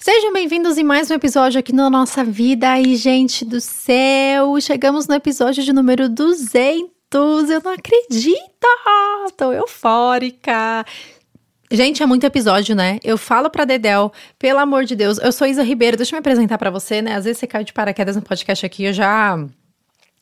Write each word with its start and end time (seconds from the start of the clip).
Sejam 0.00 0.32
bem-vindos 0.32 0.78
em 0.78 0.84
mais 0.84 1.10
um 1.10 1.14
episódio 1.14 1.58
aqui 1.58 1.72
na 1.72 1.90
nossa 1.90 2.22
vida. 2.22 2.78
E, 2.78 2.94
gente 2.94 3.44
do 3.44 3.60
céu, 3.60 4.58
chegamos 4.60 5.08
no 5.08 5.14
episódio 5.16 5.64
de 5.64 5.72
número 5.72 6.08
200. 6.08 6.88
Eu 7.12 7.60
não 7.64 7.72
acredito! 7.72 8.38
Tô 9.36 9.52
eufórica. 9.52 10.86
Gente, 11.68 12.00
é 12.00 12.06
muito 12.06 12.24
episódio, 12.24 12.76
né? 12.76 13.00
Eu 13.02 13.18
falo 13.18 13.50
pra 13.50 13.64
Dedel, 13.64 14.12
pelo 14.38 14.60
amor 14.60 14.84
de 14.84 14.94
Deus, 14.94 15.18
eu 15.18 15.32
sou 15.32 15.48
Isa 15.48 15.64
Ribeiro, 15.64 15.96
deixa 15.96 16.14
eu 16.14 16.16
me 16.16 16.20
apresentar 16.20 16.58
para 16.58 16.70
você, 16.70 17.02
né? 17.02 17.16
Às 17.16 17.24
vezes 17.24 17.40
você 17.40 17.48
cai 17.48 17.64
de 17.64 17.72
paraquedas 17.72 18.14
no 18.14 18.22
podcast 18.22 18.64
aqui, 18.64 18.84
eu 18.84 18.92
já 18.92 19.36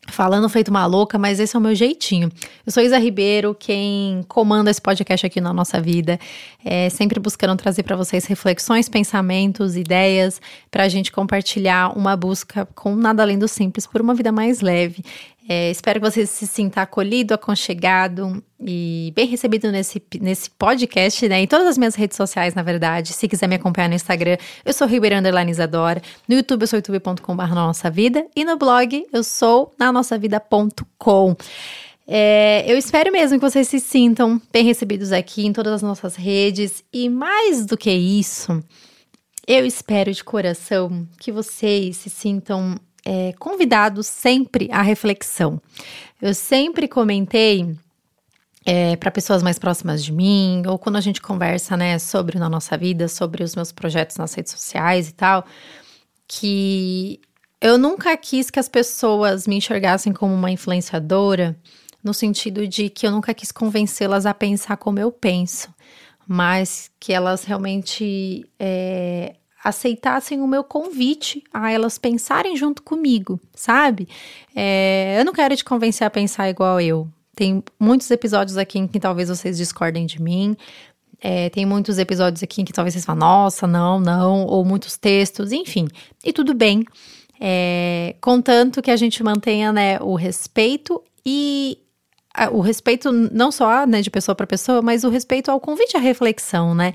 falando 0.09 0.48
feito 0.48 0.68
uma 0.68 0.86
louca, 0.86 1.18
mas 1.18 1.41
esse 1.41 1.54
é 1.57 1.59
o 1.59 1.62
meu 1.62 1.75
jeitinho. 1.75 2.30
Eu 2.64 2.73
sou 2.73 2.82
Isa 2.82 2.98
Ribeiro, 2.98 3.55
quem 3.59 4.25
comanda 4.29 4.70
esse 4.70 4.80
podcast 4.80 5.27
aqui 5.27 5.41
na 5.41 5.52
nossa 5.52 5.80
vida, 5.80 6.18
é, 6.64 6.88
sempre 6.88 7.20
buscando 7.20 7.56
trazer 7.56 7.82
para 7.82 7.96
vocês 7.96 8.24
reflexões, 8.27 8.88
pensamentos, 8.88 9.77
ideias, 9.77 10.41
para 10.70 10.84
a 10.84 10.88
gente 10.88 11.12
compartilhar 11.12 11.96
uma 11.96 12.16
busca 12.16 12.66
com 12.74 12.95
nada 12.95 13.23
além 13.23 13.38
do 13.38 13.48
simples 13.48 13.87
por 13.87 14.01
uma 14.01 14.15
vida 14.15 14.32
mais 14.32 14.60
leve. 14.60 15.05
É, 15.48 15.70
espero 15.70 16.00
que 16.00 16.10
você 16.10 16.27
se 16.27 16.45
sinta 16.45 16.82
acolhido, 16.82 17.32
aconchegado 17.32 18.42
e 18.60 19.12
bem 19.14 19.27
recebido 19.27 19.70
nesse, 19.70 20.02
nesse 20.20 20.50
podcast, 20.50 21.28
né? 21.28 21.41
Em 21.41 21.46
todas 21.46 21.68
as 21.68 21.78
minhas 21.78 21.95
redes 21.95 22.16
sociais, 22.16 22.52
na 22.54 22.62
verdade. 22.62 23.12
Se 23.12 23.28
quiser 23.28 23.46
me 23.46 23.54
acompanhar 23.54 23.88
no 23.88 23.95
Instagram, 23.95 24.37
eu 24.64 24.73
sou 24.73 24.88
Isadora. 25.48 26.02
No 26.28 26.34
YouTube, 26.34 26.62
eu 26.62 26.66
sou 26.66 26.78
youtube.com.br 26.78 27.54
Nossa 27.54 27.88
Vida. 27.88 28.27
E 28.34 28.45
no 28.45 28.56
blog, 28.56 29.06
eu 29.12 29.23
sou 29.23 29.73
na 29.78 29.92
nossavida.com. 29.92 31.37
É, 32.09 32.65
eu 32.66 32.76
espero 32.76 33.12
mesmo 33.12 33.38
que 33.38 33.48
vocês 33.48 33.68
se 33.68 33.78
sintam 33.78 34.40
bem 34.52 34.65
recebidos 34.65 35.12
aqui 35.12 35.46
em 35.46 35.52
todas 35.52 35.74
as 35.74 35.82
nossas 35.82 36.16
redes. 36.16 36.82
E 36.92 37.09
mais 37.09 37.65
do 37.65 37.76
que 37.76 37.90
isso, 37.92 38.62
eu 39.46 39.65
espero 39.65 40.12
de 40.12 40.24
coração 40.24 41.06
que 41.20 41.30
vocês 41.30 41.98
se 41.98 42.10
sintam 42.10 42.76
é, 43.06 44.02
sempre 44.02 44.68
à 44.73 44.82
reflexão. 44.82 45.62
Eu 46.21 46.35
sempre 46.35 46.88
comentei 46.88 47.76
é, 48.65 48.96
para 48.96 49.12
pessoas 49.12 49.45
mais 49.45 49.60
próximas 49.60 50.04
de 50.04 50.12
mim, 50.12 50.65
ou 50.66 50.76
quando 50.76 50.96
a 50.96 51.01
gente 51.01 51.23
conversa, 51.23 51.77
né, 51.77 52.01
sobre 52.01 52.37
na 52.37 52.49
nossa 52.49 52.77
vida, 52.77 53.07
sobre 53.07 53.45
os 53.45 53.54
meus 53.54 53.71
projetos 53.71 54.16
nas 54.16 54.34
redes 54.34 54.52
sociais 54.52 55.09
e 55.09 55.12
tal, 55.12 55.46
que 56.27 57.21
eu 57.60 57.79
nunca 57.79 58.16
quis 58.16 58.51
que 58.51 58.59
as 58.59 58.68
pessoas 58.68 59.46
me 59.46 59.57
enxergassem 59.57 60.12
como 60.12 60.34
uma 60.34 60.51
influenciadora, 60.51 61.57
no 62.02 62.12
sentido 62.12 62.66
de 62.66 62.90
que 62.90 63.07
eu 63.07 63.12
nunca 63.12 63.32
quis 63.32 63.52
convencê-las 63.52 64.27
a 64.27 64.34
pensar 64.34 64.77
como 64.77 64.99
eu 64.99 65.12
penso, 65.12 65.72
mas 66.27 66.91
que 66.99 67.12
elas 67.12 67.44
realmente 67.44 68.44
é, 68.59 69.37
aceitassem 69.62 70.41
o 70.41 70.47
meu 70.47 70.62
convite 70.62 71.43
a 71.53 71.71
elas 71.71 71.99
pensarem 71.99 72.56
junto 72.56 72.82
comigo, 72.82 73.41
sabe? 73.54 74.09
É, 74.54 75.16
eu 75.19 75.25
não 75.25 75.32
quero 75.32 75.56
te 75.56 75.65
convencer 75.65 76.06
a 76.06 76.10
pensar 76.10 76.49
igual 76.49 76.81
eu. 76.81 77.09
Tem 77.34 77.62
muitos 77.78 78.10
episódios 78.10 78.56
aqui 78.56 78.78
em 78.78 78.87
que 78.87 79.00
talvez 79.00 79.28
vocês 79.28 79.56
discordem 79.56 80.06
de 80.06 80.22
mim. 80.22 80.56
É, 81.21 81.50
tem 81.50 81.66
muitos 81.66 81.99
episódios 81.99 82.43
aqui 82.43 82.62
em 82.62 82.65
que 82.65 82.72
talvez 82.72 82.94
vocês 82.94 83.04
falem, 83.04 83.21
nossa, 83.21 83.66
não, 83.66 83.99
não, 83.99 84.47
ou 84.47 84.65
muitos 84.65 84.97
textos, 84.97 85.53
enfim. 85.53 85.88
E 86.25 86.32
tudo 86.32 86.54
bem. 86.54 86.84
É, 87.41 88.15
contanto 88.21 88.81
que 88.81 88.91
a 88.91 88.97
gente 88.97 89.22
mantenha 89.22 89.72
né, 89.72 89.99
o 90.00 90.15
respeito 90.15 91.03
e 91.25 91.78
o 92.53 92.60
respeito 92.60 93.10
não 93.10 93.50
só 93.50 93.87
né, 93.87 94.03
de 94.03 94.10
pessoa 94.10 94.34
para 94.34 94.47
pessoa, 94.47 94.82
mas 94.82 95.04
o 95.04 95.09
respeito 95.09 95.50
ao 95.50 95.59
convite 95.59 95.97
à 95.97 96.00
reflexão, 96.00 96.75
né? 96.75 96.93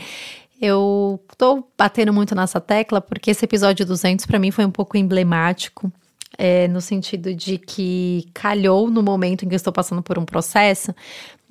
Eu 0.61 1.19
tô 1.39 1.67
batendo 1.75 2.13
muito 2.13 2.35
nessa 2.35 2.61
tecla 2.61 3.01
porque 3.01 3.31
esse 3.31 3.43
episódio 3.43 3.83
200 3.83 4.27
para 4.27 4.37
mim 4.37 4.51
foi 4.51 4.63
um 4.63 4.71
pouco 4.71 4.95
emblemático. 4.95 5.91
É, 6.37 6.67
no 6.69 6.79
sentido 6.79 7.35
de 7.35 7.57
que 7.57 8.25
calhou 8.33 8.89
no 8.89 9.03
momento 9.03 9.43
em 9.43 9.49
que 9.49 9.53
eu 9.53 9.57
estou 9.57 9.73
passando 9.73 10.01
por 10.01 10.17
um 10.17 10.23
processo 10.23 10.95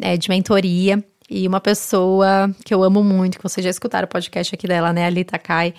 é, 0.01 0.17
de 0.17 0.29
mentoria 0.31 1.05
e 1.29 1.47
uma 1.47 1.61
pessoa 1.61 2.51
que 2.65 2.73
eu 2.73 2.83
amo 2.83 3.05
muito, 3.05 3.37
que 3.37 3.43
vocês 3.43 3.63
já 3.63 3.71
escutaram 3.71 4.07
o 4.07 4.09
podcast 4.09 4.55
aqui 4.55 4.67
dela, 4.67 4.93
né, 4.93 5.05
a 5.05 5.11
Lita 5.11 5.39
Kai, 5.39 5.75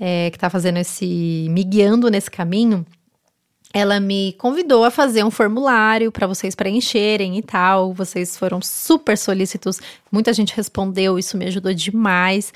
é, 0.00 0.30
que 0.30 0.38
tá 0.38 0.48
fazendo 0.48 0.78
esse, 0.78 1.46
me 1.50 1.62
guiando 1.62 2.10
nesse 2.10 2.30
caminho, 2.30 2.86
ela 3.72 4.00
me 4.00 4.34
convidou 4.38 4.84
a 4.84 4.90
fazer 4.90 5.24
um 5.24 5.30
formulário 5.30 6.10
para 6.10 6.26
vocês 6.26 6.54
preencherem 6.54 7.36
e 7.36 7.42
tal. 7.42 7.92
Vocês 7.92 8.36
foram 8.36 8.60
super 8.62 9.16
solícitos, 9.16 9.80
muita 10.10 10.32
gente 10.32 10.56
respondeu, 10.56 11.18
isso 11.18 11.36
me 11.36 11.46
ajudou 11.46 11.72
demais. 11.74 12.52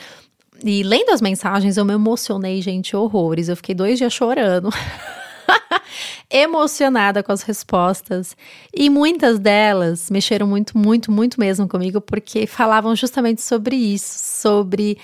E 0.64 0.82
lendo 0.82 1.10
as 1.10 1.20
mensagens, 1.20 1.76
eu 1.76 1.84
me 1.84 1.92
emocionei, 1.92 2.62
gente, 2.62 2.96
horrores. 2.96 3.48
Eu 3.48 3.56
fiquei 3.56 3.74
dois 3.74 3.98
dias 3.98 4.12
chorando. 4.12 4.70
emocionada 6.30 7.22
com 7.22 7.32
as 7.32 7.42
respostas. 7.42 8.36
E 8.72 8.88
muitas 8.88 9.38
delas 9.38 10.10
mexeram 10.10 10.46
muito, 10.46 10.78
muito, 10.78 11.10
muito 11.10 11.38
mesmo 11.38 11.68
comigo, 11.68 12.00
porque 12.00 12.46
falavam 12.46 12.94
justamente 12.96 13.42
sobre 13.42 13.76
isso, 13.76 14.40
sobre 14.40 14.98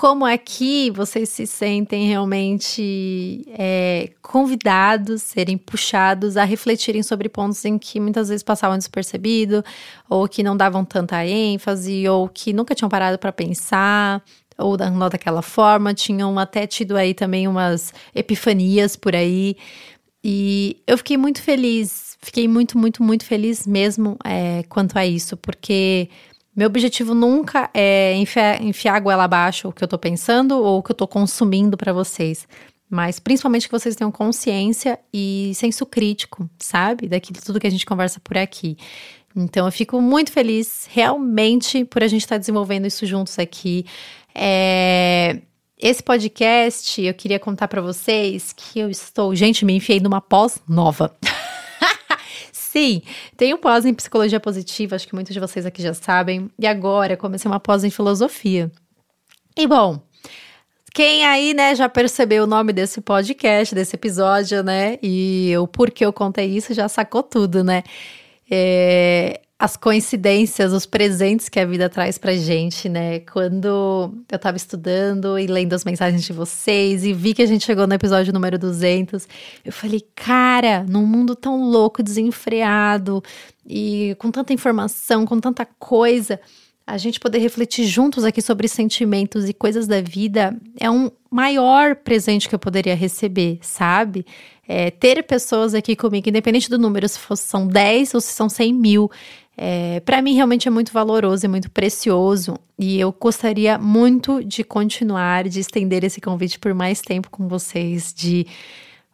como 0.00 0.24
aqui 0.24 0.90
vocês 0.90 1.28
se 1.28 1.46
sentem 1.46 2.08
realmente 2.08 3.44
é, 3.48 4.08
convidados, 4.22 5.20
serem 5.20 5.58
puxados 5.58 6.38
a 6.38 6.44
refletirem 6.44 7.02
sobre 7.02 7.28
pontos 7.28 7.62
em 7.66 7.76
que 7.76 8.00
muitas 8.00 8.30
vezes 8.30 8.42
passavam 8.42 8.78
despercebido, 8.78 9.62
ou 10.08 10.26
que 10.26 10.42
não 10.42 10.56
davam 10.56 10.86
tanta 10.86 11.26
ênfase, 11.26 12.08
ou 12.08 12.30
que 12.30 12.50
nunca 12.50 12.74
tinham 12.74 12.88
parado 12.88 13.18
para 13.18 13.30
pensar, 13.30 14.24
ou 14.56 14.74
não 14.78 15.10
daquela 15.10 15.42
forma, 15.42 15.92
tinham 15.92 16.38
até 16.38 16.66
tido 16.66 16.96
aí 16.96 17.12
também 17.12 17.46
umas 17.46 17.92
epifanias 18.14 18.96
por 18.96 19.14
aí. 19.14 19.54
E 20.24 20.78
eu 20.86 20.96
fiquei 20.96 21.18
muito 21.18 21.42
feliz, 21.42 22.16
fiquei 22.22 22.48
muito, 22.48 22.78
muito, 22.78 23.02
muito 23.02 23.26
feliz 23.26 23.66
mesmo 23.66 24.16
é, 24.24 24.62
quanto 24.62 24.98
a 24.98 25.04
isso, 25.04 25.36
porque 25.36 26.08
meu 26.60 26.66
objetivo 26.66 27.14
nunca 27.14 27.70
é 27.72 28.14
enfiar, 28.16 28.62
enfiar 28.62 28.94
a 28.94 29.00
goela 29.00 29.24
abaixo 29.24 29.68
o 29.68 29.72
que 29.72 29.82
eu 29.82 29.88
tô 29.88 29.98
pensando 29.98 30.62
ou 30.62 30.80
o 30.80 30.82
que 30.82 30.90
eu 30.90 30.94
tô 30.94 31.08
consumindo 31.08 31.74
para 31.74 31.90
vocês. 31.90 32.46
Mas 32.86 33.18
principalmente 33.18 33.66
que 33.66 33.72
vocês 33.72 33.96
tenham 33.96 34.12
consciência 34.12 34.98
e 35.10 35.52
senso 35.54 35.86
crítico, 35.86 36.50
sabe? 36.58 37.08
Daquilo 37.08 37.40
tudo 37.40 37.58
que 37.58 37.66
a 37.66 37.70
gente 37.70 37.86
conversa 37.86 38.20
por 38.20 38.36
aqui. 38.36 38.76
Então 39.34 39.64
eu 39.64 39.72
fico 39.72 40.02
muito 40.02 40.30
feliz, 40.30 40.86
realmente, 40.90 41.82
por 41.86 42.02
a 42.02 42.08
gente 42.08 42.24
estar 42.24 42.34
tá 42.34 42.40
desenvolvendo 42.40 42.84
isso 42.86 43.06
juntos 43.06 43.38
aqui. 43.38 43.86
É... 44.34 45.40
Esse 45.78 46.02
podcast, 46.02 47.00
eu 47.00 47.14
queria 47.14 47.38
contar 47.38 47.68
para 47.68 47.80
vocês 47.80 48.52
que 48.52 48.80
eu 48.80 48.90
estou, 48.90 49.34
gente, 49.34 49.64
me 49.64 49.72
enfiei 49.72 49.98
numa 49.98 50.20
pós 50.20 50.60
nova. 50.68 51.16
Sim, 52.70 53.02
tenho 53.36 53.58
pós 53.58 53.84
em 53.84 53.92
psicologia 53.92 54.38
positiva, 54.38 54.94
acho 54.94 55.08
que 55.08 55.12
muitos 55.12 55.34
de 55.34 55.40
vocês 55.40 55.66
aqui 55.66 55.82
já 55.82 55.92
sabem. 55.92 56.48
E 56.56 56.68
agora 56.68 57.16
comecei 57.16 57.50
uma 57.50 57.58
pós 57.58 57.82
em 57.82 57.90
filosofia. 57.90 58.70
E 59.58 59.66
bom, 59.66 60.00
quem 60.94 61.26
aí, 61.26 61.52
né, 61.52 61.74
já 61.74 61.88
percebeu 61.88 62.44
o 62.44 62.46
nome 62.46 62.72
desse 62.72 63.00
podcast, 63.00 63.74
desse 63.74 63.96
episódio, 63.96 64.62
né? 64.62 65.00
E 65.02 65.52
o 65.58 65.66
porquê 65.66 66.06
eu 66.06 66.12
contei 66.12 66.46
isso 66.46 66.72
já 66.72 66.88
sacou 66.88 67.24
tudo, 67.24 67.64
né? 67.64 67.82
É, 68.48 69.40
as 69.60 69.76
coincidências, 69.76 70.72
os 70.72 70.86
presentes 70.86 71.50
que 71.50 71.60
a 71.60 71.66
vida 71.66 71.86
traz 71.90 72.16
pra 72.16 72.34
gente, 72.34 72.88
né? 72.88 73.20
Quando 73.20 74.10
eu 74.32 74.38
tava 74.38 74.56
estudando 74.56 75.38
e 75.38 75.46
lendo 75.46 75.74
as 75.74 75.84
mensagens 75.84 76.24
de 76.24 76.32
vocês 76.32 77.04
e 77.04 77.12
vi 77.12 77.34
que 77.34 77.42
a 77.42 77.46
gente 77.46 77.66
chegou 77.66 77.86
no 77.86 77.92
episódio 77.92 78.32
número 78.32 78.58
200, 78.58 79.28
eu 79.62 79.70
falei, 79.70 80.02
cara, 80.16 80.82
num 80.88 81.04
mundo 81.04 81.36
tão 81.36 81.62
louco, 81.62 82.02
desenfreado 82.02 83.22
e 83.68 84.16
com 84.18 84.30
tanta 84.30 84.54
informação, 84.54 85.26
com 85.26 85.38
tanta 85.38 85.66
coisa, 85.78 86.40
a 86.86 86.96
gente 86.96 87.20
poder 87.20 87.38
refletir 87.40 87.84
juntos 87.84 88.24
aqui 88.24 88.40
sobre 88.40 88.66
sentimentos 88.66 89.46
e 89.46 89.52
coisas 89.52 89.86
da 89.86 90.00
vida 90.00 90.56
é 90.80 90.90
um 90.90 91.10
maior 91.30 91.96
presente 91.96 92.48
que 92.48 92.54
eu 92.54 92.58
poderia 92.58 92.96
receber, 92.96 93.58
sabe? 93.60 94.24
É, 94.66 94.90
ter 94.90 95.22
pessoas 95.22 95.74
aqui 95.74 95.94
comigo, 95.94 96.28
independente 96.28 96.70
do 96.70 96.78
número, 96.78 97.06
se 97.08 97.18
são 97.36 97.66
10 97.66 98.14
ou 98.14 98.20
se 98.20 98.32
são 98.32 98.48
100 98.48 98.72
mil, 98.72 99.10
é, 99.62 100.00
para 100.00 100.22
mim 100.22 100.32
realmente 100.32 100.66
é 100.66 100.70
muito 100.70 100.90
valoroso 100.90 101.44
e 101.44 101.48
muito 101.48 101.70
precioso. 101.70 102.56
E 102.78 102.98
eu 102.98 103.12
gostaria 103.12 103.76
muito 103.76 104.42
de 104.42 104.64
continuar, 104.64 105.46
de 105.46 105.60
estender 105.60 106.02
esse 106.02 106.18
convite 106.18 106.58
por 106.58 106.72
mais 106.72 107.02
tempo 107.02 107.28
com 107.28 107.46
vocês, 107.46 108.10
de 108.14 108.46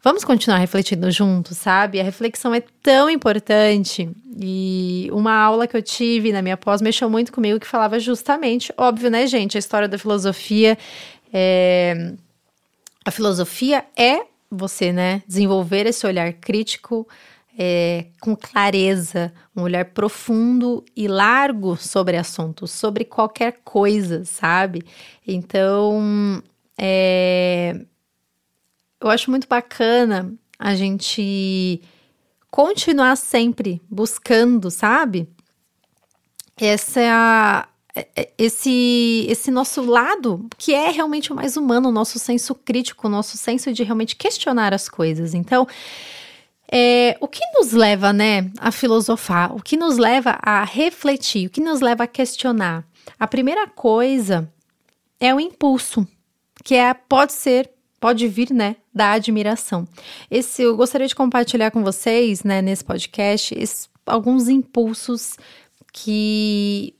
vamos 0.00 0.22
continuar 0.22 0.58
refletindo 0.58 1.10
juntos, 1.10 1.58
sabe? 1.58 1.98
A 1.98 2.04
reflexão 2.04 2.54
é 2.54 2.62
tão 2.80 3.10
importante. 3.10 4.08
E 4.40 5.08
uma 5.10 5.34
aula 5.34 5.66
que 5.66 5.76
eu 5.76 5.82
tive 5.82 6.30
na 6.30 6.40
minha 6.40 6.56
pós 6.56 6.80
mexeu 6.80 7.10
muito 7.10 7.32
comigo, 7.32 7.58
que 7.58 7.66
falava 7.66 7.98
justamente, 7.98 8.72
óbvio, 8.78 9.10
né, 9.10 9.26
gente? 9.26 9.56
A 9.56 9.58
história 9.58 9.88
da 9.88 9.98
filosofia. 9.98 10.78
É... 11.32 12.12
A 13.04 13.10
filosofia 13.10 13.84
é 13.96 14.20
você, 14.48 14.92
né, 14.92 15.22
desenvolver 15.26 15.86
esse 15.86 16.06
olhar 16.06 16.32
crítico 16.34 17.04
é, 17.58 18.06
com 18.20 18.36
clareza, 18.36 19.32
um 19.56 19.62
olhar 19.62 19.84
profundo 19.86 20.84
e 20.94 21.08
largo 21.08 21.76
sobre 21.76 22.16
assuntos, 22.16 22.70
sobre 22.70 23.04
qualquer 23.04 23.60
coisa, 23.64 24.24
sabe? 24.24 24.84
Então, 25.26 26.42
é, 26.78 27.80
eu 29.00 29.08
acho 29.08 29.30
muito 29.30 29.48
bacana 29.48 30.34
a 30.58 30.74
gente 30.74 31.80
continuar 32.50 33.16
sempre 33.16 33.80
buscando, 33.88 34.70
sabe? 34.70 35.28
Essa 36.58 37.00
é 37.00 37.10
é, 37.98 38.06
é, 38.14 38.30
esse 38.36 39.26
esse 39.26 39.50
nosso 39.50 39.80
lado 39.80 40.46
que 40.58 40.74
é 40.74 40.90
realmente 40.90 41.32
o 41.32 41.34
mais 41.34 41.56
humano, 41.56 41.88
o 41.88 41.92
nosso 41.92 42.18
senso 42.18 42.54
crítico, 42.54 43.06
o 43.06 43.10
nosso 43.10 43.38
senso 43.38 43.72
de 43.72 43.82
realmente 43.82 44.14
questionar 44.14 44.74
as 44.74 44.86
coisas. 44.86 45.32
Então, 45.32 45.66
é, 46.70 47.16
o 47.20 47.28
que 47.28 47.44
nos 47.54 47.72
leva, 47.72 48.12
né, 48.12 48.50
a 48.58 48.72
filosofar? 48.72 49.54
O 49.54 49.62
que 49.62 49.76
nos 49.76 49.98
leva 49.98 50.38
a 50.42 50.64
refletir? 50.64 51.46
O 51.46 51.50
que 51.50 51.60
nos 51.60 51.80
leva 51.80 52.04
a 52.04 52.08
questionar? 52.08 52.84
A 53.18 53.26
primeira 53.26 53.66
coisa 53.66 54.50
é 55.20 55.34
o 55.34 55.40
impulso, 55.40 56.06
que 56.64 56.74
é 56.74 56.92
pode 56.92 57.32
ser, 57.32 57.70
pode 58.00 58.26
vir, 58.28 58.52
né, 58.52 58.76
da 58.92 59.12
admiração. 59.12 59.86
Esse 60.30 60.62
eu 60.62 60.76
gostaria 60.76 61.06
de 61.06 61.14
compartilhar 61.14 61.70
com 61.70 61.82
vocês, 61.82 62.42
né, 62.42 62.60
nesse 62.60 62.84
podcast, 62.84 63.54
alguns 64.04 64.48
impulsos 64.48 65.36
que 65.92 66.94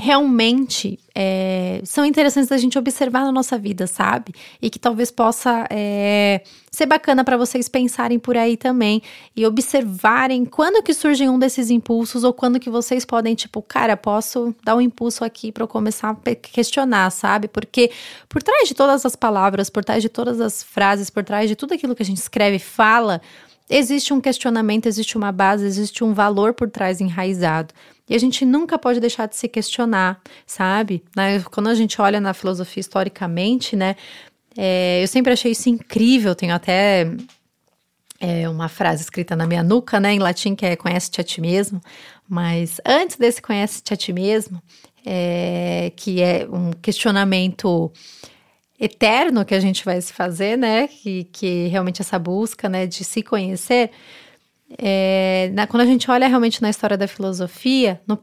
realmente 0.00 0.98
é, 1.14 1.82
são 1.84 2.06
interessantes 2.06 2.48
da 2.48 2.56
gente 2.56 2.78
observar 2.78 3.20
na 3.20 3.30
nossa 3.30 3.58
vida, 3.58 3.86
sabe? 3.86 4.32
E 4.60 4.70
que 4.70 4.78
talvez 4.78 5.10
possa 5.10 5.66
é, 5.68 6.42
ser 6.70 6.86
bacana 6.86 7.22
para 7.22 7.36
vocês 7.36 7.68
pensarem 7.68 8.18
por 8.18 8.34
aí 8.34 8.56
também 8.56 9.02
e 9.36 9.44
observarem 9.44 10.46
quando 10.46 10.82
que 10.82 10.94
surgem 10.94 11.28
um 11.28 11.38
desses 11.38 11.68
impulsos 11.68 12.24
ou 12.24 12.32
quando 12.32 12.58
que 12.58 12.70
vocês 12.70 13.04
podem, 13.04 13.34
tipo, 13.34 13.60
cara, 13.60 13.94
posso 13.94 14.54
dar 14.64 14.74
um 14.74 14.80
impulso 14.80 15.22
aqui 15.22 15.52
para 15.52 15.64
eu 15.64 15.68
começar 15.68 16.10
a 16.10 16.34
questionar, 16.34 17.10
sabe? 17.10 17.46
Porque 17.46 17.90
por 18.26 18.42
trás 18.42 18.66
de 18.66 18.74
todas 18.74 19.04
as 19.04 19.14
palavras, 19.14 19.68
por 19.68 19.84
trás 19.84 20.02
de 20.02 20.08
todas 20.08 20.40
as 20.40 20.62
frases, 20.62 21.10
por 21.10 21.22
trás 21.22 21.46
de 21.46 21.54
tudo 21.54 21.74
aquilo 21.74 21.94
que 21.94 22.02
a 22.02 22.06
gente 22.06 22.18
escreve 22.18 22.56
e 22.56 22.60
fala, 22.60 23.20
existe 23.68 24.14
um 24.14 24.20
questionamento, 24.20 24.86
existe 24.86 25.18
uma 25.18 25.30
base, 25.30 25.66
existe 25.66 26.02
um 26.02 26.14
valor 26.14 26.54
por 26.54 26.70
trás 26.70 27.02
enraizado. 27.02 27.74
E 28.10 28.14
a 28.16 28.18
gente 28.18 28.44
nunca 28.44 28.76
pode 28.76 28.98
deixar 28.98 29.26
de 29.26 29.36
se 29.36 29.46
questionar, 29.46 30.20
sabe? 30.44 31.04
Né? 31.16 31.40
Quando 31.42 31.68
a 31.68 31.74
gente 31.76 32.02
olha 32.02 32.20
na 32.20 32.34
filosofia 32.34 32.80
historicamente, 32.80 33.76
né? 33.76 33.94
É, 34.58 35.00
eu 35.00 35.06
sempre 35.06 35.32
achei 35.32 35.52
isso 35.52 35.68
incrível, 35.68 36.34
tenho 36.34 36.52
até 36.52 37.06
é, 38.18 38.48
uma 38.48 38.68
frase 38.68 39.02
escrita 39.02 39.36
na 39.36 39.46
minha 39.46 39.62
nuca, 39.62 40.00
né, 40.00 40.12
em 40.12 40.18
latim, 40.18 40.56
que 40.56 40.66
é 40.66 40.74
conhece-te 40.74 41.20
a 41.20 41.24
ti 41.24 41.40
mesmo. 41.40 41.80
Mas 42.28 42.80
antes 42.84 43.16
desse 43.16 43.40
conhece-te 43.40 43.94
a 43.94 43.96
ti 43.96 44.12
mesmo, 44.12 44.60
é, 45.06 45.92
que 45.94 46.20
é 46.20 46.48
um 46.50 46.72
questionamento 46.72 47.92
eterno 48.78 49.44
que 49.44 49.54
a 49.54 49.60
gente 49.60 49.84
vai 49.84 50.00
se 50.00 50.12
fazer, 50.12 50.58
né, 50.58 50.88
que, 50.88 51.24
que 51.32 51.68
realmente 51.68 52.02
essa 52.02 52.18
busca, 52.18 52.68
né, 52.68 52.86
de 52.86 53.04
se 53.04 53.22
conhecer, 53.22 53.92
é, 54.78 55.50
na, 55.52 55.66
quando 55.66 55.82
a 55.82 55.86
gente 55.86 56.10
olha 56.10 56.28
realmente 56.28 56.62
na 56.62 56.70
história 56.70 56.96
da 56.96 57.08
filosofia, 57.08 58.00
no, 58.06 58.18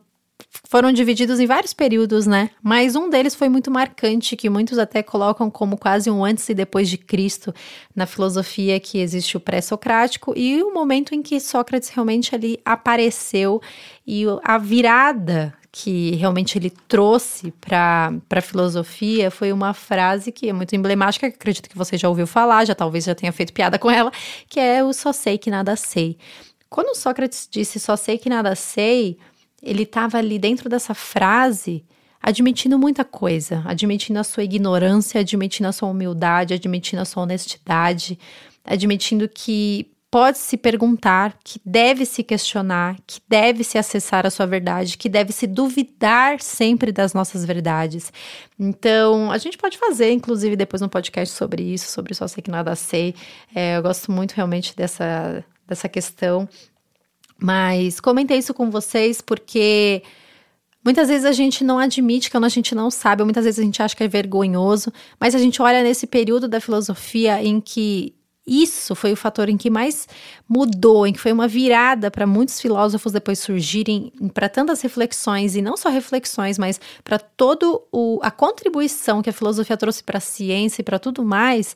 foram 0.68 0.92
divididos 0.92 1.40
em 1.40 1.46
vários 1.46 1.74
períodos, 1.74 2.26
né? 2.28 2.50
Mas 2.62 2.96
um 2.96 3.10
deles 3.10 3.36
foi 3.36 3.50
muito 3.50 3.72
marcante, 3.72 4.36
que 4.36 4.50
muitos 4.50 4.78
até 4.78 5.02
colocam 5.02 5.50
como 5.50 5.78
quase 5.78 6.10
um 6.10 6.24
antes 6.24 6.48
e 6.50 6.54
depois 6.54 6.90
de 6.90 6.98
Cristo 6.98 7.54
na 7.96 8.06
filosofia, 8.06 8.80
que 8.80 9.00
existe 9.00 9.38
o 9.38 9.40
pré-socrático 9.40 10.34
e 10.36 10.62
o 10.62 10.74
momento 10.74 11.14
em 11.14 11.22
que 11.22 11.40
Sócrates 11.40 11.90
realmente 11.90 12.34
ali 12.34 12.60
apareceu 12.64 13.62
e 14.06 14.26
a 14.44 14.58
virada 14.58 15.54
que 15.80 16.16
realmente 16.16 16.58
ele 16.58 16.72
trouxe 16.72 17.52
para 17.62 18.12
a 18.32 18.42
filosofia 18.42 19.30
foi 19.30 19.54
uma 19.54 19.76
frase 19.76 20.32
que 20.32 20.50
é 20.50 20.54
muito 20.54 20.76
emblemática, 20.76 21.30
que 21.30 21.36
acredito 21.36 21.70
que 21.70 21.78
você 21.78 21.96
já 22.00 22.10
ouviu 22.10 22.26
falar, 22.26 22.66
já 22.66 22.74
talvez 22.74 23.06
já 23.06 23.14
tenha 23.14 23.32
feito 23.32 23.54
piada 23.54 23.78
com 23.78 23.92
ela, 23.92 24.12
que 24.50 24.60
é 24.60 24.84
o 24.84 24.92
só 24.92 25.14
sei 25.14 25.38
que 25.38 25.52
nada 25.52 25.76
sei. 25.76 26.18
Quando 26.68 26.98
Sócrates 26.98 27.48
disse 27.50 27.80
só 27.80 27.96
sei 27.96 28.18
que 28.18 28.28
nada 28.28 28.56
sei, 28.56 29.20
ele 29.62 29.84
estava 29.84 30.18
ali 30.18 30.40
dentro 30.40 30.68
dessa 30.68 30.96
frase 30.96 31.86
admitindo 32.20 32.80
muita 32.80 33.06
coisa, 33.06 33.62
admitindo 33.64 34.18
a 34.18 34.24
sua 34.24 34.44
ignorância, 34.44 35.22
admitindo 35.22 35.70
a 35.70 35.72
sua 35.72 35.90
humildade, 35.90 36.56
admitindo 36.56 37.04
a 37.04 37.06
sua 37.06 37.22
honestidade, 37.22 38.18
admitindo 38.66 39.30
que 39.30 39.92
pode 40.10 40.38
se 40.38 40.56
perguntar, 40.56 41.38
que 41.44 41.60
deve 41.66 42.06
se 42.06 42.24
questionar, 42.24 42.98
que 43.06 43.20
deve 43.28 43.64
se 43.64 43.78
acessar 43.78 44.26
a 44.26 44.30
sua 44.30 44.46
verdade, 44.46 44.98
que 44.98 45.10
deve 45.10 45.34
se 45.34 45.46
duvidar 45.46 46.40
sempre 46.40 46.92
das 46.92 47.14
nossas 47.14 47.44
verdades. 47.44 48.12
Então, 48.58 49.32
a 49.32 49.38
gente 49.38 49.58
pode 49.58 49.78
fazer, 49.78 50.12
inclusive, 50.12 50.56
depois 50.56 50.82
um 50.82 50.88
podcast 50.88 51.36
sobre 51.36 51.62
isso, 51.62 51.92
sobre 51.92 52.14
só 52.14 52.28
sei 52.28 52.42
que 52.42 52.52
nada 52.52 52.76
sei. 52.76 53.14
É, 53.54 53.78
eu 53.78 53.84
gosto 53.84 54.12
muito 54.12 54.34
realmente 54.34 54.76
dessa, 54.76 55.44
dessa 55.68 55.90
questão. 55.90 56.48
Mas 57.40 58.00
comentei 58.00 58.38
isso 58.38 58.54
com 58.54 58.72
vocês 58.72 59.22
porque 59.22 60.02
Muitas 60.88 61.10
vezes 61.10 61.26
a 61.26 61.34
gente 61.34 61.66
não 61.66 61.80
admite 61.80 62.32
que 62.32 62.38
a 62.38 62.48
gente 62.48 62.74
não 62.74 62.90
sabe, 62.90 63.22
muitas 63.22 63.44
vezes 63.44 63.60
a 63.60 63.64
gente 63.64 63.84
acha 63.84 63.94
que 63.94 64.06
é 64.06 64.08
vergonhoso, 64.08 64.90
mas 65.20 65.36
a 65.36 65.38
gente 65.38 65.62
olha 65.62 65.84
nesse 65.84 66.08
período 66.08 66.48
da 66.48 66.62
filosofia 66.62 67.44
em 67.44 67.60
que 67.60 68.16
isso 68.48 68.96
foi 68.96 69.12
o 69.12 69.16
fator 69.18 69.50
em 69.50 69.58
que 69.58 69.70
mais 69.70 70.08
mudou, 70.48 71.06
em 71.06 71.12
que 71.12 71.20
foi 71.20 71.34
uma 71.34 71.48
virada 71.48 72.10
para 72.10 72.26
muitos 72.26 72.62
filósofos 72.62 73.12
depois 73.12 73.40
surgirem 73.40 74.14
para 74.34 74.48
tantas 74.48 74.82
reflexões 74.82 75.56
e 75.56 75.62
não 75.62 75.76
só 75.76 75.90
reflexões, 75.90 76.58
mas 76.58 76.80
para 77.04 77.20
toda 77.20 77.66
a 78.22 78.32
contribuição 78.32 79.22
que 79.22 79.30
a 79.30 79.34
filosofia 79.34 79.76
trouxe 79.76 80.04
para 80.04 80.18
a 80.18 80.22
ciência 80.22 80.82
e 80.82 80.86
para 80.86 80.98
tudo 80.98 81.26
mais 81.26 81.76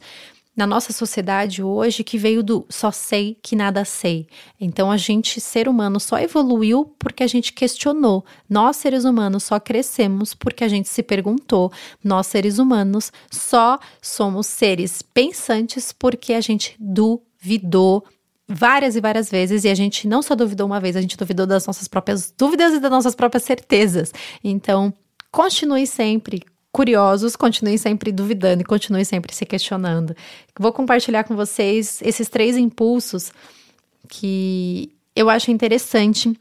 na 0.55 0.67
nossa 0.67 0.91
sociedade 0.91 1.63
hoje 1.63 2.03
que 2.03 2.17
veio 2.17 2.43
do 2.43 2.65
só 2.69 2.91
sei 2.91 3.37
que 3.41 3.55
nada 3.55 3.85
sei. 3.85 4.27
Então 4.59 4.91
a 4.91 4.97
gente, 4.97 5.39
ser 5.39 5.67
humano, 5.67 5.99
só 5.99 6.19
evoluiu 6.19 6.93
porque 6.99 7.23
a 7.23 7.27
gente 7.27 7.53
questionou. 7.53 8.25
Nós, 8.49 8.77
seres 8.77 9.05
humanos, 9.05 9.43
só 9.43 9.59
crescemos 9.59 10.33
porque 10.33 10.63
a 10.63 10.67
gente 10.67 10.89
se 10.89 11.01
perguntou. 11.01 11.71
Nós, 12.03 12.27
seres 12.27 12.59
humanos, 12.59 13.11
só 13.29 13.79
somos 14.01 14.47
seres 14.47 15.01
pensantes 15.01 15.91
porque 15.91 16.33
a 16.33 16.41
gente 16.41 16.75
duvidou 16.79 18.03
várias 18.47 18.97
e 18.97 19.01
várias 19.01 19.31
vezes 19.31 19.63
e 19.63 19.69
a 19.69 19.75
gente 19.75 20.07
não 20.07 20.21
só 20.21 20.35
duvidou 20.35 20.67
uma 20.67 20.79
vez, 20.79 20.97
a 20.97 21.01
gente 21.01 21.15
duvidou 21.15 21.47
das 21.47 21.65
nossas 21.65 21.87
próprias 21.87 22.33
dúvidas 22.37 22.73
e 22.73 22.79
das 22.79 22.91
nossas 22.91 23.15
próprias 23.15 23.43
certezas. 23.43 24.13
Então, 24.43 24.93
continue 25.31 25.87
sempre 25.87 26.43
curiosos, 26.71 27.35
continuem 27.35 27.77
sempre 27.77 28.11
duvidando 28.11 28.61
e 28.61 28.65
continuem 28.65 29.03
sempre 29.03 29.33
se 29.35 29.45
questionando. 29.45 30.15
Vou 30.57 30.71
compartilhar 30.71 31.23
com 31.23 31.35
vocês 31.35 32.01
esses 32.01 32.29
três 32.29 32.57
impulsos 32.57 33.31
que 34.07 34.91
eu 35.15 35.29
acho 35.29 35.51
interessante 35.51 36.33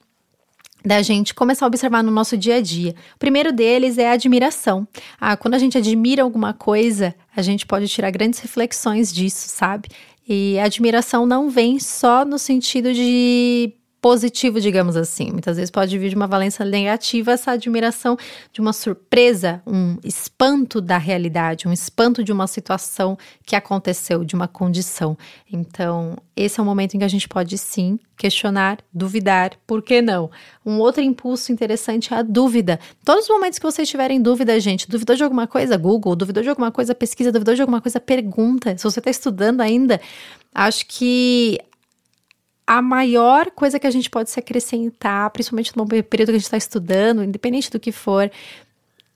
da 0.85 1.03
gente 1.03 1.35
começar 1.35 1.67
a 1.67 1.69
observar 1.69 2.03
no 2.03 2.11
nosso 2.11 2.37
dia 2.37 2.57
a 2.57 2.61
dia. 2.61 2.95
O 3.15 3.19
primeiro 3.19 3.53
deles 3.53 3.99
é 3.99 4.09
a 4.09 4.13
admiração. 4.13 4.87
Ah, 5.21 5.37
quando 5.37 5.55
a 5.55 5.59
gente 5.59 5.77
admira 5.77 6.23
alguma 6.23 6.55
coisa, 6.55 7.15
a 7.37 7.43
gente 7.43 7.67
pode 7.67 7.87
tirar 7.89 8.11
grandes 8.11 8.41
reflexões 8.41 9.13
disso, 9.13 9.49
sabe? 9.49 9.89
E 10.27 10.59
a 10.59 10.65
admiração 10.65 11.27
não 11.27 11.51
vem 11.51 11.79
só 11.79 12.25
no 12.25 12.39
sentido 12.39 12.95
de 12.95 13.75
positivo, 14.01 14.61
digamos 14.61 14.97
assim. 14.97 15.31
Muitas 15.31 15.57
vezes 15.57 15.71
pode 15.71 15.97
vir 15.99 16.09
de 16.09 16.17
uma 16.17 16.27
valência 16.27 16.65
negativa 16.65 17.33
essa 17.33 17.53
admiração 17.53 18.17
de 18.53 18.61
uma 18.61 18.73
surpresa, 18.73 19.63
um 19.67 19.97
espanto 20.03 20.81
da 20.81 20.97
realidade, 20.97 21.69
um 21.69 21.73
espanto 21.73 22.25
de 22.25 22.33
uma 22.33 22.47
situação 22.47 23.19
que 23.45 23.55
aconteceu, 23.55 24.25
de 24.25 24.35
uma 24.35 24.49
condição. 24.49 25.17
Então, 25.53 26.17
esse 26.35 26.59
é 26.59 26.63
um 26.63 26.67
momento 26.67 26.95
em 26.95 26.99
que 26.99 27.05
a 27.05 27.09
gente 27.09 27.29
pode 27.29 27.57
sim 27.59 27.99
questionar, 28.17 28.79
duvidar, 28.93 29.53
por 29.67 29.83
que 29.83 30.03
não? 30.03 30.31
Um 30.65 30.79
outro 30.79 31.03
impulso 31.03 31.53
interessante 31.53 32.13
é 32.13 32.19
a 32.19 32.23
dúvida. 32.23 32.79
Todos 33.05 33.25
os 33.25 33.31
momentos 33.31 33.59
que 33.59 33.65
vocês 33.65 33.89
tiverem 33.89 34.21
dúvida, 34.21 34.59
gente, 34.61 34.89
duvidou 34.89 35.17
de 35.17 35.25
alguma 35.25 35.47
coisa, 35.47 35.77
Google, 35.77 36.15
duvidou 36.17 36.43
de 36.43 36.49
alguma 36.49 36.71
coisa, 36.71 36.95
pesquisa, 36.95 37.33
duvidou 37.33 37.55
de 37.55 37.63
alguma 37.63 37.81
coisa, 37.81 37.99
pergunta. 37.99 38.77
Se 38.77 38.85
você 38.85 39.01
está 39.01 39.11
estudando 39.11 39.61
ainda, 39.61 40.01
acho 40.55 40.87
que 40.87 41.59
a 42.71 42.81
maior 42.81 43.51
coisa 43.51 43.81
que 43.81 43.87
a 43.89 43.91
gente 43.91 44.09
pode 44.09 44.31
se 44.31 44.39
acrescentar, 44.39 45.29
principalmente 45.31 45.77
no 45.77 45.85
período 45.85 46.29
que 46.29 46.37
a 46.37 46.39
gente 46.39 46.45
está 46.45 46.57
estudando, 46.57 47.25
independente 47.25 47.69
do 47.69 47.81
que 47.81 47.91
for, 47.91 48.31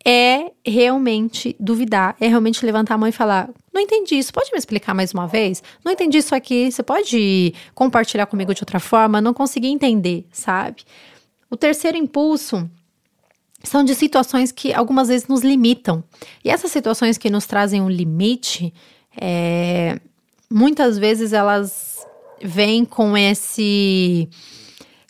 é 0.05 0.51
realmente 0.67 1.55
duvidar, 1.61 2.17
é 2.19 2.27
realmente 2.27 2.67
levantar 2.67 2.97
a 2.97 2.99
mão 2.99 3.09
e 3.09 3.13
falar: 3.13 3.49
não 3.73 3.81
entendi 3.81 4.17
isso, 4.17 4.33
pode 4.33 4.51
me 4.51 4.59
explicar 4.59 4.93
mais 4.93 5.15
uma 5.15 5.29
vez? 5.29 5.63
Não 5.85 5.93
entendi 5.93 6.19
isso 6.19 6.35
aqui, 6.35 6.73
você 6.73 6.83
pode 6.83 7.55
compartilhar 7.77 8.27
comigo 8.27 8.53
de 8.53 8.61
outra 8.61 8.81
forma? 8.81 9.21
Não 9.21 9.33
consegui 9.33 9.69
entender, 9.69 10.27
sabe? 10.33 10.83
O 11.49 11.57
terceiro 11.57 11.97
impulso 11.97 12.69
são 13.63 13.85
de 13.85 13.95
situações 13.95 14.51
que 14.51 14.75
algumas 14.75 15.07
vezes 15.07 15.29
nos 15.29 15.43
limitam. 15.43 16.03
E 16.45 16.51
essas 16.51 16.73
situações 16.73 17.17
que 17.17 17.31
nos 17.31 17.47
trazem 17.47 17.81
um 17.81 17.89
limite, 17.89 18.75
é, 19.17 20.01
muitas 20.51 20.99
vezes 20.99 21.33
elas 21.33 21.84
vem 22.43 22.85
com 22.85 23.17
esse 23.17 24.29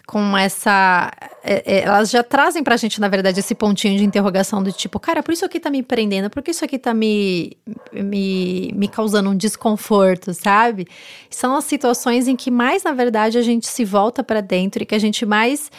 com 0.06 0.36
essa 0.36 1.10
é, 1.42 1.78
é, 1.78 1.82
elas 1.82 2.10
já 2.10 2.22
trazem 2.22 2.62
pra 2.62 2.76
gente, 2.76 3.00
na 3.00 3.08
verdade, 3.08 3.40
esse 3.40 3.54
pontinho 3.54 3.96
de 3.96 4.04
interrogação 4.04 4.62
do 4.62 4.70
tipo, 4.70 5.00
cara, 5.00 5.22
por 5.22 5.32
isso 5.32 5.44
aqui 5.44 5.58
tá 5.58 5.70
me 5.70 5.82
prendendo, 5.82 6.28
por 6.30 6.42
que 6.42 6.50
isso 6.50 6.64
aqui 6.64 6.78
tá 6.78 6.92
me, 6.92 7.56
me, 7.92 8.70
me 8.74 8.86
causando 8.86 9.30
um 9.30 9.36
desconforto, 9.36 10.34
sabe? 10.34 10.86
São 11.30 11.56
as 11.56 11.64
situações 11.64 12.28
em 12.28 12.36
que 12.36 12.50
mais, 12.50 12.82
na 12.82 12.92
verdade, 12.92 13.38
a 13.38 13.42
gente 13.42 13.66
se 13.66 13.84
volta 13.84 14.22
para 14.22 14.40
dentro 14.40 14.82
e 14.82 14.86
que 14.86 14.94
a 14.94 14.98
gente 14.98 15.24
mais 15.24 15.70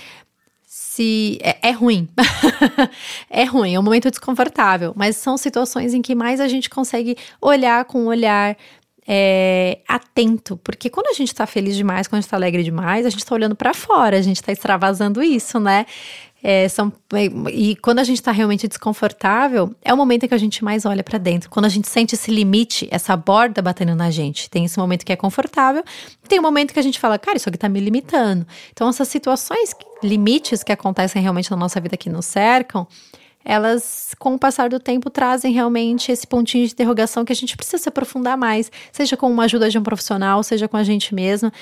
se. 0.68 1.40
É, 1.42 1.70
é 1.70 1.72
ruim. 1.72 2.08
é 3.30 3.44
ruim, 3.44 3.76
é 3.76 3.80
um 3.80 3.84
momento 3.84 4.10
desconfortável, 4.10 4.94
mas 4.96 5.18
são 5.18 5.38
situações 5.38 5.94
em 5.94 6.02
que 6.02 6.16
mais 6.16 6.40
a 6.40 6.48
gente 6.48 6.70
consegue 6.70 7.18
olhar 7.42 7.86
com 7.86 8.04
um 8.04 8.08
olhar 8.08 8.58
é, 9.08 9.80
atento, 9.88 10.58
porque 10.64 10.90
quando 10.90 11.08
a 11.08 11.14
gente 11.14 11.34
tá 11.34 11.46
feliz 11.46 11.76
demais, 11.76 12.08
quando 12.08 12.20
a 12.20 12.22
gente 12.22 12.30
tá 12.30 12.38
alegre 12.38 12.64
demais, 12.64 13.06
a 13.06 13.10
gente 13.10 13.26
tá 13.26 13.36
olhando 13.36 13.56
para 13.56 13.74
fora, 13.74 14.18
a 14.18 14.22
gente 14.22 14.42
tá 14.42 14.52
extravasando 14.52 15.22
isso, 15.22 15.60
né? 15.60 15.86
É, 16.48 16.70
são, 16.70 16.94
e 17.52 17.76
quando 17.78 17.98
a 17.98 18.04
gente 18.04 18.18
está 18.18 18.32
realmente 18.32 18.68
desconfortável, 18.68 19.76
é 19.82 19.92
o 19.92 19.98
momento 19.98 20.26
em 20.26 20.28
que 20.28 20.34
a 20.36 20.38
gente 20.38 20.64
mais 20.64 20.86
olha 20.86 21.04
para 21.04 21.18
dentro. 21.18 21.50
Quando 21.50 21.66
a 21.66 21.70
gente 21.70 21.88
sente 21.88 22.14
esse 22.14 22.30
limite, 22.30 22.88
essa 22.92 23.18
borda 23.18 23.64
batendo 23.64 23.96
na 23.96 24.12
gente. 24.12 24.48
Tem 24.48 24.64
esse 24.64 24.78
momento 24.78 25.04
que 25.04 25.12
é 25.12 25.16
confortável, 25.16 25.84
tem 26.28 26.38
o 26.38 26.42
um 26.42 26.46
momento 26.46 26.72
que 26.72 26.80
a 26.80 26.84
gente 26.84 27.00
fala, 27.00 27.18
cara, 27.18 27.38
isso 27.38 27.50
aqui 27.50 27.58
está 27.58 27.68
me 27.68 27.80
limitando. 27.80 28.46
Então, 28.72 28.88
essas 28.88 29.08
situações, 29.08 29.72
limites 30.04 30.62
que 30.62 30.72
acontecem 30.72 31.20
realmente 31.20 31.50
na 31.50 31.58
nossa 31.58 31.82
vida 31.82 31.98
que 31.98 32.12
nos 32.12 32.28
cercam, 32.28 32.88
elas, 33.46 34.16
com 34.18 34.34
o 34.34 34.40
passar 34.40 34.70
do 34.70 34.80
tempo, 34.80 35.10
trazem 35.10 35.54
realmente 35.54 36.12
esse 36.12 36.26
pontinho 36.26 36.66
de 36.66 36.74
interrogação 36.74 37.24
que 37.24 37.32
a 37.32 37.36
gente 37.36 37.56
precisa 37.56 37.78
se 37.78 37.88
aprofundar 37.88 38.36
mais, 38.36 38.72
seja 38.92 39.16
com 39.16 39.32
uma 39.32 39.44
ajuda 39.44 39.70
de 39.70 39.78
um 39.78 39.84
profissional, 39.84 40.42
seja 40.44 40.68
com 40.68 40.76
a 40.76 40.84
gente 40.84 41.14
mesma 41.14 41.54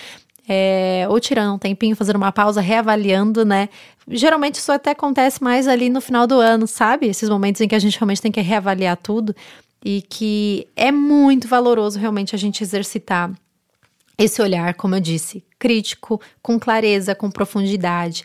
é, 0.47 1.05
ou 1.09 1.19
tirando 1.19 1.53
um 1.53 1.57
tempinho, 1.57 1.95
fazendo 1.95 2.17
uma 2.17 2.31
pausa, 2.31 2.61
reavaliando, 2.61 3.45
né? 3.45 3.69
Geralmente 4.07 4.55
isso 4.55 4.71
até 4.71 4.91
acontece 4.91 5.41
mais 5.41 5.67
ali 5.67 5.89
no 5.89 6.01
final 6.01 6.27
do 6.27 6.35
ano, 6.35 6.67
sabe? 6.67 7.07
Esses 7.07 7.29
momentos 7.29 7.61
em 7.61 7.67
que 7.67 7.75
a 7.75 7.79
gente 7.79 7.97
realmente 7.97 8.21
tem 8.21 8.31
que 8.31 8.41
reavaliar 8.41 8.97
tudo 8.97 9.35
e 9.83 10.01
que 10.01 10.67
é 10.75 10.91
muito 10.91 11.47
valoroso 11.47 11.99
realmente 11.99 12.35
a 12.35 12.37
gente 12.37 12.63
exercitar 12.63 13.31
esse 14.17 14.41
olhar, 14.41 14.73
como 14.75 14.95
eu 14.95 14.99
disse, 14.99 15.43
crítico, 15.57 16.21
com 16.41 16.59
clareza, 16.59 17.15
com 17.15 17.31
profundidade 17.31 18.23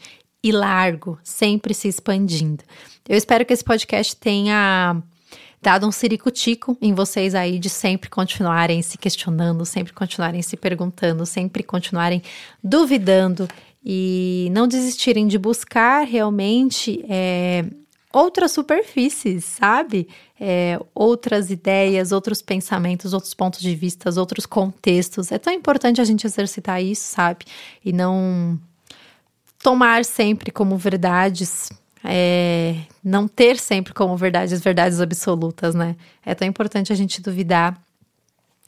e 0.48 0.52
largo, 0.52 1.18
sempre 1.22 1.74
se 1.74 1.88
expandindo. 1.88 2.64
Eu 3.08 3.16
espero 3.16 3.44
que 3.44 3.52
esse 3.52 3.64
podcast 3.64 4.16
tenha 4.16 5.02
dado 5.60 5.86
um 5.86 5.92
ciricutico 5.92 6.76
em 6.80 6.94
vocês 6.94 7.34
aí 7.34 7.58
de 7.58 7.68
sempre 7.68 8.08
continuarem 8.08 8.80
se 8.80 8.96
questionando, 8.96 9.66
sempre 9.66 9.92
continuarem 9.92 10.40
se 10.40 10.56
perguntando, 10.56 11.26
sempre 11.26 11.62
continuarem 11.62 12.22
duvidando 12.62 13.48
e 13.84 14.48
não 14.52 14.66
desistirem 14.66 15.26
de 15.26 15.38
buscar 15.38 16.06
realmente 16.06 17.04
é, 17.08 17.64
outras 18.12 18.52
superfícies, 18.52 19.44
sabe? 19.44 20.08
É, 20.40 20.78
outras 20.94 21.50
ideias, 21.50 22.12
outros 22.12 22.40
pensamentos, 22.40 23.12
outros 23.12 23.34
pontos 23.34 23.60
de 23.60 23.74
vista, 23.74 24.08
outros 24.18 24.46
contextos. 24.46 25.30
É 25.30 25.38
tão 25.38 25.52
importante 25.52 26.00
a 26.00 26.04
gente 26.04 26.26
exercitar 26.26 26.82
isso, 26.82 27.02
sabe? 27.02 27.44
E 27.84 27.92
não 27.92 28.58
tomar 29.62 30.04
sempre 30.04 30.50
como 30.50 30.76
verdades 30.76 31.68
é, 32.04 32.76
não 33.02 33.26
ter 33.26 33.58
sempre 33.58 33.92
como 33.92 34.16
verdade 34.16 34.54
as 34.54 34.60
verdades 34.60 35.00
absolutas, 35.00 35.74
né? 35.74 35.96
É 36.24 36.34
tão 36.34 36.46
importante 36.46 36.92
a 36.92 36.96
gente 36.96 37.20
duvidar 37.20 37.80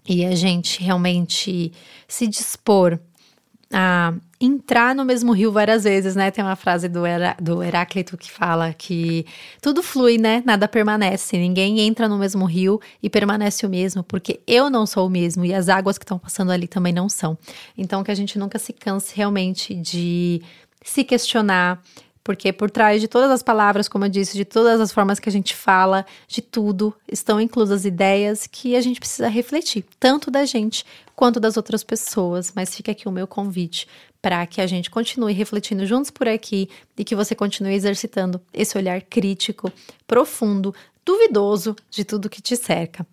e 0.08 0.24
a 0.24 0.34
gente 0.34 0.82
realmente 0.82 1.72
se 2.08 2.26
dispor 2.26 2.98
a 3.72 4.12
entrar 4.40 4.94
no 4.96 5.04
mesmo 5.04 5.32
rio 5.32 5.52
várias 5.52 5.84
vezes, 5.84 6.16
né? 6.16 6.30
Tem 6.30 6.42
uma 6.42 6.56
frase 6.56 6.88
do, 6.88 7.02
do 7.40 7.62
Heráclito 7.62 8.16
que 8.16 8.30
fala 8.30 8.72
que 8.72 9.24
tudo 9.62 9.82
flui, 9.82 10.18
né? 10.18 10.42
Nada 10.44 10.66
permanece. 10.66 11.36
Ninguém 11.36 11.80
entra 11.80 12.08
no 12.08 12.18
mesmo 12.18 12.44
rio 12.46 12.80
e 13.02 13.08
permanece 13.08 13.64
o 13.64 13.70
mesmo, 13.70 14.02
porque 14.02 14.40
eu 14.46 14.68
não 14.68 14.86
sou 14.86 15.06
o 15.06 15.10
mesmo 15.10 15.44
e 15.44 15.54
as 15.54 15.68
águas 15.68 15.98
que 15.98 16.04
estão 16.04 16.18
passando 16.18 16.50
ali 16.50 16.66
também 16.66 16.92
não 16.92 17.08
são. 17.08 17.38
Então, 17.78 18.02
que 18.02 18.10
a 18.10 18.14
gente 18.14 18.38
nunca 18.38 18.58
se 18.58 18.72
canse 18.72 19.14
realmente 19.14 19.74
de 19.74 20.42
se 20.82 21.04
questionar, 21.04 21.82
porque 22.22 22.52
por 22.52 22.70
trás 22.70 23.00
de 23.00 23.08
todas 23.08 23.30
as 23.30 23.42
palavras, 23.42 23.88
como 23.88 24.04
eu 24.04 24.08
disse, 24.08 24.36
de 24.36 24.44
todas 24.44 24.80
as 24.80 24.92
formas 24.92 25.18
que 25.18 25.28
a 25.28 25.32
gente 25.32 25.54
fala, 25.54 26.04
de 26.28 26.42
tudo, 26.42 26.94
estão 27.10 27.40
inclusas 27.40 27.84
ideias 27.84 28.46
que 28.46 28.76
a 28.76 28.80
gente 28.80 29.00
precisa 29.00 29.28
refletir, 29.28 29.84
tanto 29.98 30.30
da 30.30 30.44
gente 30.44 30.84
quanto 31.16 31.40
das 31.40 31.56
outras 31.56 31.82
pessoas. 31.82 32.52
Mas 32.54 32.74
fica 32.74 32.92
aqui 32.92 33.08
o 33.08 33.12
meu 33.12 33.26
convite 33.26 33.88
para 34.22 34.46
que 34.46 34.60
a 34.60 34.66
gente 34.66 34.90
continue 34.90 35.32
refletindo 35.32 35.86
juntos 35.86 36.10
por 36.10 36.28
aqui 36.28 36.68
e 36.96 37.04
que 37.04 37.16
você 37.16 37.34
continue 37.34 37.74
exercitando 37.74 38.40
esse 38.52 38.76
olhar 38.76 39.00
crítico, 39.02 39.72
profundo, 40.06 40.74
duvidoso 41.04 41.74
de 41.90 42.04
tudo 42.04 42.28
que 42.28 42.42
te 42.42 42.54
cerca. 42.54 43.06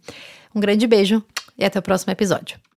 Um 0.54 0.60
grande 0.60 0.86
beijo 0.86 1.24
e 1.58 1.64
até 1.64 1.80
o 1.80 1.82
próximo 1.82 2.12
episódio. 2.12 2.60